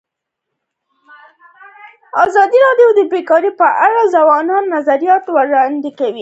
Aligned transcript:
ازادي 2.25 2.57
راډیو 2.67 2.89
د 2.95 2.99
بیکاري 3.11 3.51
په 3.59 3.67
اړه 3.85 3.99
د 4.05 4.11
ځوانانو 4.15 4.71
نظریات 4.75 5.23
وړاندې 5.35 5.89
کړي. 5.99 6.19